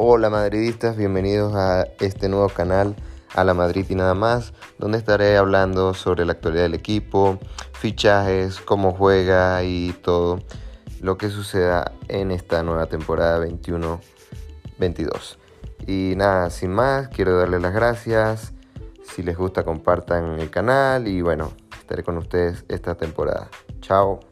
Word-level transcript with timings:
Hola 0.00 0.30
madridistas, 0.30 0.96
bienvenidos 0.96 1.56
a 1.56 1.82
este 1.98 2.28
nuevo 2.28 2.48
canal, 2.50 2.94
a 3.34 3.42
la 3.42 3.52
Madrid 3.52 3.84
y 3.88 3.96
nada 3.96 4.14
más, 4.14 4.52
donde 4.78 4.96
estaré 4.96 5.36
hablando 5.36 5.92
sobre 5.92 6.24
la 6.24 6.34
actualidad 6.34 6.62
del 6.62 6.74
equipo, 6.74 7.40
fichajes, 7.72 8.60
cómo 8.60 8.92
juega 8.92 9.60
y 9.64 9.92
todo 10.04 10.38
lo 11.00 11.18
que 11.18 11.30
suceda 11.30 11.90
en 12.06 12.30
esta 12.30 12.62
nueva 12.62 12.86
temporada 12.86 13.44
21-22. 13.44 13.98
Y 15.88 16.14
nada, 16.14 16.50
sin 16.50 16.70
más, 16.70 17.08
quiero 17.08 17.36
darles 17.36 17.60
las 17.60 17.74
gracias. 17.74 18.52
Si 19.02 19.24
les 19.24 19.36
gusta, 19.36 19.64
compartan 19.64 20.38
el 20.38 20.48
canal 20.48 21.08
y 21.08 21.22
bueno, 21.22 21.50
estaré 21.76 22.04
con 22.04 22.18
ustedes 22.18 22.64
esta 22.68 22.94
temporada. 22.94 23.48
Chao. 23.80 24.27